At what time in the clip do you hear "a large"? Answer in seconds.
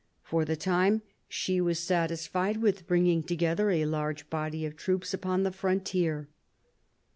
3.69-4.31